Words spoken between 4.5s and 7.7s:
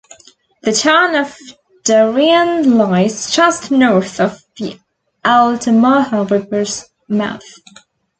the Altamaha River's mouth.